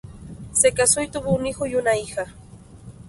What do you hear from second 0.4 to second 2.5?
Se casó y tuvo un hijo y una hija.